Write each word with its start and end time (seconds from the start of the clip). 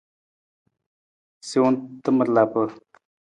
Siwung 1.47 1.77
tamar 2.03 2.27
lapa. 2.35 2.61